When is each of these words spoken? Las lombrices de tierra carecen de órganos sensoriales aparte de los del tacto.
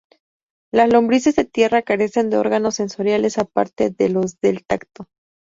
Las 0.73 0.89
lombrices 0.91 1.35
de 1.35 1.45
tierra 1.45 1.83
carecen 1.83 2.31
de 2.31 2.37
órganos 2.37 2.73
sensoriales 2.73 3.37
aparte 3.37 3.91
de 3.91 4.09
los 4.09 4.39
del 4.39 4.65
tacto. 4.65 5.05